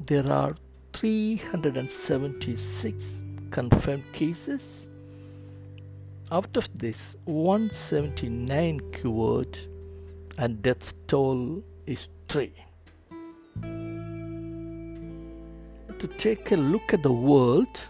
there 0.00 0.30
are 0.40 0.54
376 0.92 3.24
confirmed 3.50 4.04
cases 4.12 4.87
out 6.30 6.58
of 6.58 6.68
this 6.78 7.16
179 7.24 8.80
cured 8.92 9.58
and 10.36 10.60
death 10.60 10.92
toll 11.06 11.64
is 11.86 12.08
3 12.28 12.52
to 15.98 16.06
take 16.18 16.52
a 16.52 16.56
look 16.56 16.92
at 16.92 17.02
the 17.02 17.10
world 17.10 17.80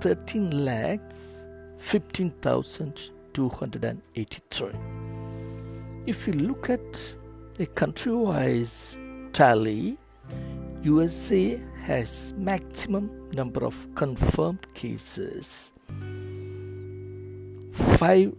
13 0.00 0.64
lakhs 0.64 1.44
15,283 1.78 4.68
if 6.06 6.26
you 6.26 6.32
look 6.34 6.70
at 6.70 7.14
a 7.58 7.66
country 7.66 8.12
wise 8.12 8.96
tally 9.32 9.98
USA 10.82 11.60
has 11.90 12.32
maximum 12.36 13.10
number 13.32 13.64
of 13.64 13.88
confirmed 13.96 14.64
cases. 14.74 15.72
5 17.72 18.36